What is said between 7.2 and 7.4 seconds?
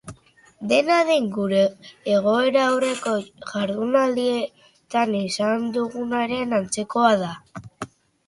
da.